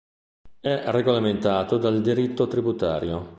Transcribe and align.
È 0.59 0.83
regolamentato 0.87 1.77
dal 1.77 2.01
diritto 2.01 2.47
tributario. 2.47 3.29